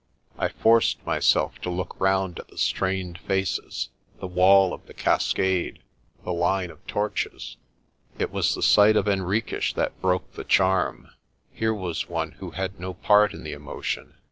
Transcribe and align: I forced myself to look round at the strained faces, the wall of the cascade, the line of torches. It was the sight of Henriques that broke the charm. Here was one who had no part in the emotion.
I 0.35 0.47
forced 0.47 1.05
myself 1.05 1.59
to 1.61 1.69
look 1.69 1.95
round 2.01 2.39
at 2.39 2.47
the 2.47 2.57
strained 2.57 3.19
faces, 3.19 3.89
the 4.19 4.25
wall 4.25 4.73
of 4.73 4.83
the 4.87 4.95
cascade, 4.95 5.77
the 6.23 6.33
line 6.33 6.71
of 6.71 6.83
torches. 6.87 7.57
It 8.17 8.31
was 8.31 8.55
the 8.55 8.63
sight 8.63 8.95
of 8.95 9.05
Henriques 9.05 9.71
that 9.73 10.01
broke 10.01 10.33
the 10.33 10.43
charm. 10.43 11.09
Here 11.51 11.71
was 11.75 12.09
one 12.09 12.31
who 12.39 12.49
had 12.49 12.79
no 12.79 12.95
part 12.95 13.31
in 13.31 13.43
the 13.43 13.53
emotion. 13.53 14.15